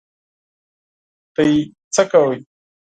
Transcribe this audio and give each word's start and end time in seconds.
تاسو 1.35 1.57
څه 1.93 2.03
کوئ؟ 2.11 2.37